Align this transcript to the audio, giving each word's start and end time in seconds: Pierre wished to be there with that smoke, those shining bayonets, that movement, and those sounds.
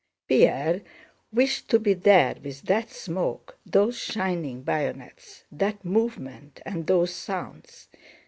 Pierre 0.27 0.81
wished 1.31 1.69
to 1.69 1.77
be 1.77 1.93
there 1.93 2.35
with 2.43 2.63
that 2.63 2.89
smoke, 2.89 3.59
those 3.67 3.99
shining 3.99 4.63
bayonets, 4.63 5.43
that 5.51 5.85
movement, 5.85 6.59
and 6.65 6.87
those 6.87 7.13
sounds. 7.13 7.87